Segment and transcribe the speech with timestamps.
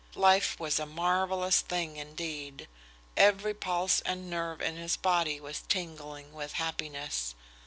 [0.15, 2.67] Life was a marvellous thing, indeed.
[3.15, 7.35] Every pulse and nerve in his body was tingling with happiness.